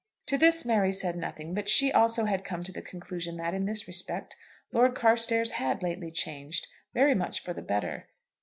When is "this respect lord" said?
3.65-4.95